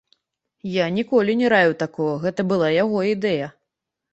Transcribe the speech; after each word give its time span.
Я 0.75 0.85
ніколі 0.95 1.35
не 1.43 1.51
раіў 1.55 1.75
такога, 1.83 2.17
гэта 2.27 2.41
была 2.53 2.73
яго 2.81 3.07
ідэя. 3.13 3.47